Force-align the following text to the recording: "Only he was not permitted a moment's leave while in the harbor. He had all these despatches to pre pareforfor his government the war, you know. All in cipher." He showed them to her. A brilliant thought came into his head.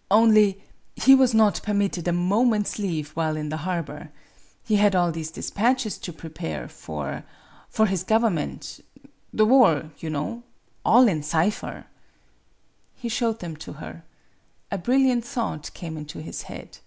"Only 0.12 0.62
he 0.94 1.16
was 1.16 1.34
not 1.34 1.62
permitted 1.64 2.06
a 2.06 2.12
moment's 2.12 2.78
leave 2.78 3.08
while 3.16 3.36
in 3.36 3.48
the 3.48 3.56
harbor. 3.56 4.12
He 4.62 4.76
had 4.76 4.94
all 4.94 5.10
these 5.10 5.32
despatches 5.32 5.98
to 5.98 6.12
pre 6.12 6.30
pareforfor 6.30 7.24
his 7.88 8.04
government 8.04 8.84
the 9.32 9.44
war, 9.44 9.90
you 9.98 10.08
know. 10.08 10.44
All 10.84 11.08
in 11.08 11.24
cipher." 11.24 11.86
He 12.94 13.08
showed 13.08 13.40
them 13.40 13.56
to 13.56 13.72
her. 13.82 14.04
A 14.70 14.78
brilliant 14.78 15.24
thought 15.24 15.74
came 15.74 15.96
into 15.96 16.20
his 16.20 16.42
head. 16.42 16.78